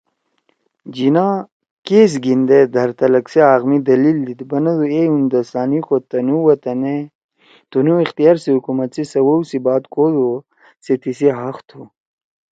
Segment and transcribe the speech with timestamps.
[0.95, 1.33] جناح
[1.87, 6.97] کیس گھیِندے دھرتلک سی حق می دلیل دیِد، بنَدُو اے ہندوستانی کو تنُو وطنے
[7.71, 10.33] تنُو اختیار سی حکومت سی سوَؤ سی بات کودُو او
[10.83, 11.81] سے تیِسی حق تھُو